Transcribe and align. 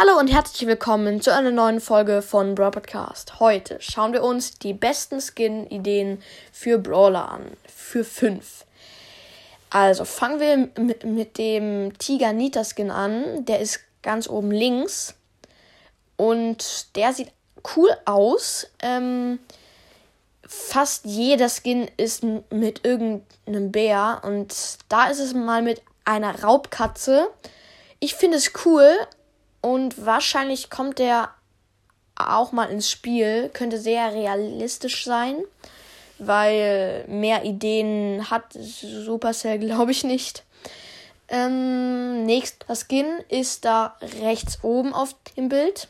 Hallo 0.00 0.16
und 0.16 0.28
herzlich 0.28 0.68
willkommen 0.68 1.20
zu 1.20 1.34
einer 1.34 1.50
neuen 1.50 1.80
Folge 1.80 2.22
von 2.22 2.54
Brawl 2.54 2.70
Podcast. 2.70 3.40
Heute 3.40 3.78
schauen 3.80 4.12
wir 4.12 4.22
uns 4.22 4.54
die 4.54 4.72
besten 4.72 5.20
Skin-Ideen 5.20 6.22
für 6.52 6.78
Brawler 6.78 7.28
an. 7.28 7.50
Für 7.66 8.04
fünf. 8.04 8.64
Also 9.70 10.04
fangen 10.04 10.38
wir 10.38 11.02
mit, 11.04 11.36
dem 11.36 11.98
Tiger 11.98 12.32
Nita 12.32 12.62
Skin 12.62 12.92
an. 12.92 13.44
Der 13.46 13.58
ist 13.58 13.80
ganz 14.02 14.28
oben 14.28 14.52
links. 14.52 15.16
Und 16.16 16.94
der 16.94 17.12
sieht 17.12 17.32
cool 17.74 17.90
aus. 18.04 18.68
Ähm, 18.80 19.40
fast 20.46 21.06
jeder 21.06 21.48
Skin 21.48 21.90
ist 21.96 22.22
mit 22.22 22.84
irgendeinem 22.84 23.72
Bär. 23.72 24.20
Und 24.22 24.54
da 24.88 25.08
ist 25.08 25.18
es 25.18 25.34
mal 25.34 25.62
mit 25.62 25.82
einer 26.04 26.40
Raubkatze. 26.44 27.26
Ich 27.98 28.14
finde 28.14 28.36
es 28.36 28.52
cool, 28.64 28.96
und 29.68 30.06
wahrscheinlich 30.06 30.70
kommt 30.70 30.98
der 30.98 31.28
auch 32.16 32.52
mal 32.52 32.70
ins 32.70 32.90
Spiel. 32.90 33.50
Könnte 33.52 33.78
sehr 33.78 34.14
realistisch 34.14 35.04
sein. 35.04 35.44
Weil 36.18 37.04
mehr 37.06 37.44
Ideen 37.44 38.30
hat 38.30 38.44
Supercell, 38.54 39.58
glaube 39.66 39.90
ich, 39.90 40.04
nicht. 40.04 40.44
Ähm, 41.28 42.24
nächster 42.24 42.74
Skin 42.74 43.18
ist 43.28 43.66
da 43.66 43.98
rechts 44.22 44.58
oben 44.62 44.94
auf 44.94 45.14
dem 45.36 45.50
Bild. 45.50 45.88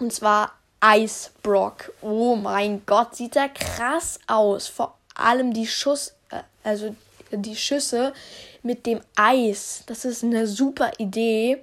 Und 0.00 0.12
zwar 0.12 0.50
Ice 0.84 1.30
Brock. 1.44 1.92
Oh 2.02 2.34
mein 2.34 2.84
Gott, 2.84 3.14
sieht 3.14 3.36
der 3.36 3.48
krass 3.48 4.18
aus. 4.26 4.66
Vor 4.66 4.98
allem 5.14 5.52
die 5.52 5.68
Schuss, 5.68 6.14
äh, 6.30 6.40
also 6.64 6.96
die 7.30 7.54
Schüsse 7.54 8.12
mit 8.64 8.86
dem 8.86 9.02
Eis. 9.14 9.84
Das 9.86 10.04
ist 10.04 10.24
eine 10.24 10.48
super 10.48 10.90
Idee. 10.98 11.62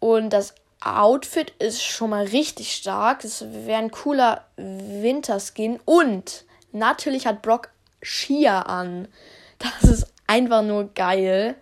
Und 0.00 0.30
das 0.30 0.54
Outfit 0.84 1.52
ist 1.58 1.82
schon 1.82 2.10
mal 2.10 2.24
richtig 2.24 2.74
stark. 2.74 3.24
Es 3.24 3.44
wäre 3.48 3.78
ein 3.78 3.90
cooler 3.90 4.44
Winterskin. 4.56 5.78
Und 5.84 6.44
natürlich 6.72 7.26
hat 7.26 7.42
Brock 7.42 7.68
Skier 8.02 8.68
an. 8.68 9.08
Das 9.58 9.90
ist 9.90 10.06
einfach 10.26 10.62
nur 10.62 10.92
geil. 10.94 11.54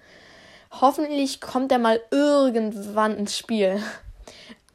Hoffentlich 0.81 1.41
kommt 1.41 1.73
er 1.73 1.79
mal 1.79 2.01
irgendwann 2.11 3.17
ins 3.17 3.37
Spiel. 3.37 3.83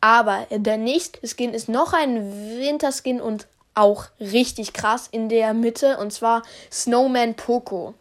Aber 0.01 0.45
der 0.51 0.77
nächste 0.77 1.25
Skin 1.27 1.53
ist 1.53 1.69
noch 1.69 1.93
ein 1.93 2.59
Winterskin 2.59 3.19
und 3.19 3.47
auch 3.73 4.05
richtig 4.19 4.73
krass 4.73 5.07
in 5.09 5.29
der 5.29 5.53
Mitte. 5.53 5.97
Und 5.97 6.13
zwar 6.13 6.43
Snowman 6.71 7.33
Poco. 7.33 7.95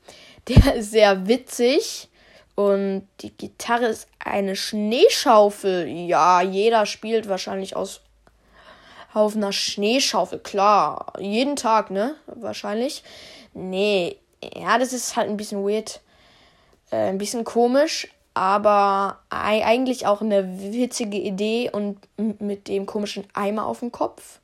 Der 0.48 0.75
ist 0.75 0.91
sehr 0.91 1.27
witzig. 1.27 2.08
Und 2.55 3.08
die 3.20 3.36
Gitarre 3.36 3.86
ist 3.86 4.08
eine 4.19 4.55
Schneeschaufel. 4.55 5.88
Ja, 5.88 6.41
jeder 6.41 6.86
spielt 6.86 7.28
wahrscheinlich 7.28 7.74
aus 7.74 8.00
auf 9.12 9.36
einer 9.36 9.52
Schneeschaufel. 9.52 10.41
Klar, 10.41 11.12
jeden 11.19 11.56
Tag, 11.56 11.91
ne? 11.91 12.16
Wahrscheinlich. 12.27 13.05
Nee, 13.52 14.19
ja, 14.56 14.78
das 14.78 14.92
ist 14.92 15.16
halt 15.16 15.28
ein 15.28 15.36
bisschen 15.36 15.64
weird. 15.64 16.00
Äh, 16.91 17.08
ein 17.08 17.19
bisschen 17.19 17.44
komisch, 17.44 18.08
aber 18.34 19.20
eigentlich 19.30 20.06
auch 20.06 20.20
eine 20.20 20.61
witzige 20.61 21.18
Idee 21.18 21.70
und 21.70 21.98
mit 22.41 22.68
dem 22.68 22.86
komischen 22.86 23.24
Eimer 23.34 23.66
auf 23.66 23.80
dem 23.80 23.92
Kopf 23.92 24.41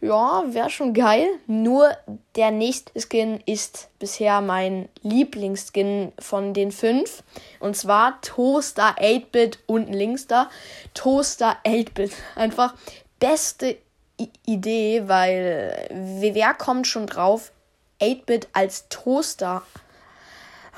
ja, 0.00 0.44
wäre 0.46 0.70
schon 0.70 0.94
geil. 0.94 1.26
Nur 1.46 1.90
der 2.36 2.50
nächste 2.50 2.92
Skin 3.00 3.40
ist 3.46 3.88
bisher 3.98 4.40
mein 4.40 4.88
Lieblingsskin 5.02 6.12
von 6.18 6.54
den 6.54 6.70
fünf. 6.70 7.24
Und 7.58 7.76
zwar 7.76 8.20
Toaster 8.20 8.96
8-Bit 8.98 9.58
unten 9.66 9.92
links 9.92 10.26
da. 10.26 10.50
Toaster 10.94 11.56
8-Bit. 11.64 12.12
Einfach 12.36 12.74
beste 13.18 13.76
I 14.20 14.30
Idee, 14.46 15.04
weil 15.06 15.88
wer 16.20 16.54
kommt 16.54 16.86
schon 16.86 17.06
drauf, 17.06 17.52
8-Bit 18.00 18.48
als 18.52 18.88
Toaster 18.88 19.62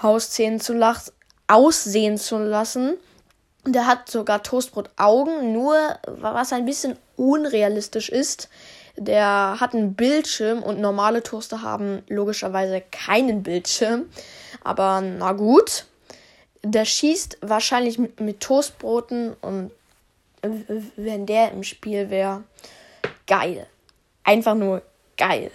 aussehen 0.00 0.60
zu, 0.60 0.78
aussehen 1.46 2.18
zu 2.18 2.38
lassen. 2.38 2.96
Der 3.66 3.86
hat 3.86 4.10
sogar 4.10 4.42
Toastbrot-Augen, 4.42 5.52
nur 5.52 5.76
was 6.06 6.52
ein 6.52 6.64
bisschen 6.64 6.96
unrealistisch 7.16 8.08
ist, 8.08 8.48
der 9.00 9.56
hat 9.58 9.74
einen 9.74 9.94
Bildschirm 9.94 10.62
und 10.62 10.78
normale 10.78 11.22
Toaster 11.22 11.62
haben 11.62 12.02
logischerweise 12.08 12.82
keinen 12.92 13.42
Bildschirm. 13.42 14.04
Aber 14.62 15.00
na 15.00 15.32
gut. 15.32 15.86
Der 16.62 16.84
schießt 16.84 17.38
wahrscheinlich 17.40 17.98
mit, 17.98 18.40
Toastbroten 18.40 19.34
und 19.40 19.70
wenn 20.96 21.24
der 21.24 21.52
im 21.52 21.62
Spiel 21.62 22.10
wäre, 22.10 22.44
geil. 23.26 23.66
Einfach 24.24 24.54
nur 24.54 24.82
geil. 25.16 25.50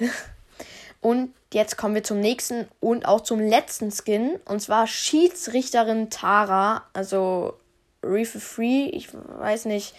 Und 1.02 1.32
jetzt 1.54 1.78
kommen 1.78 1.94
wir 1.94 2.04
zum 2.04 2.20
nächsten 2.20 2.68
und 2.80 3.06
auch 3.06 3.22
zum 3.22 3.40
letzten 3.40 3.92
Skin. 3.92 4.40
Und 4.46 4.60
zwar 4.60 4.88
Schiedsrichterin 4.88 6.10
Tara. 6.10 6.84
Also 6.94 7.54
Reef 8.02 8.42
Free. 8.42 8.86
Ich 8.86 9.10
weiß 9.14 9.66
nicht, 9.66 9.94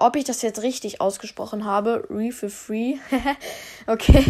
ob 0.00 0.16
ich 0.16 0.24
das 0.24 0.42
jetzt 0.42 0.62
richtig 0.62 1.00
ausgesprochen 1.00 1.64
habe, 1.64 2.06
Reef 2.10 2.44
Free, 2.48 2.96
okay, 3.86 4.24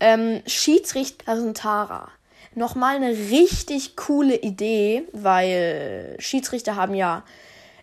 ähm, 0.00 0.42
Schiedsrichterin 0.46 1.54
Tara. 1.54 2.10
Nochmal 2.54 2.96
eine 2.96 3.10
richtig 3.10 3.96
coole 3.96 4.36
Idee, 4.36 5.04
weil 5.12 6.16
Schiedsrichter 6.18 6.76
haben 6.76 6.94
ja 6.94 7.24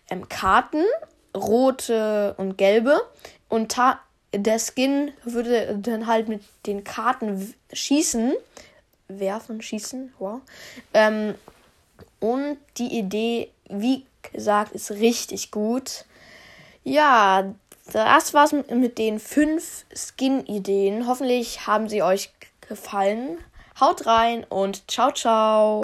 ähm, 0.09 0.29
Karten, 0.29 0.83
rote 1.35 2.35
und 2.37 2.57
gelbe. 2.57 3.01
Und 3.47 3.71
Ta 3.71 3.99
der 4.33 4.59
Skin 4.59 5.11
würde 5.23 5.79
dann 5.81 6.05
halt 6.05 6.27
mit 6.27 6.43
den 6.67 6.83
Karten 6.83 7.53
schießen. 7.73 8.33
Werfen, 9.07 9.61
schießen, 9.61 10.13
wow. 10.19 10.41
Ähm, 10.93 11.33
und 12.19 12.57
die 12.77 12.99
Idee, 12.99 13.49
wie 13.69 14.05
gesagt, 14.31 14.73
ist 14.73 14.91
richtig 14.91 15.49
gut. 15.49 16.05
Ja, 16.89 17.53
das 17.93 18.33
war's 18.33 18.51
mit 18.51 18.97
den 18.97 19.19
fünf 19.19 19.85
Skin-Ideen. 19.93 21.05
Hoffentlich 21.05 21.67
haben 21.67 21.87
sie 21.87 22.01
euch 22.01 22.31
gefallen. 22.67 23.37
Haut 23.79 24.07
rein 24.07 24.43
und 24.49 24.89
ciao, 24.89 25.11
ciao. 25.11 25.77